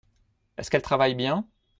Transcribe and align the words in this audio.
Est-ce 0.57 0.71
qu’elle 0.71 0.81
travaille 0.81 1.13
bien? 1.13 1.47